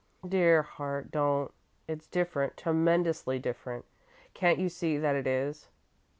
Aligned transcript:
"Dear 0.27 0.63
heart, 0.63 1.11
don't. 1.11 1.53
It's 1.87 2.07
different 2.07 2.57
tremendously 2.57 3.37
different. 3.37 3.85
Can't 4.33 4.57
you 4.57 4.67
see 4.67 4.97
that 4.97 5.15
it 5.15 5.27
is?" 5.27 5.69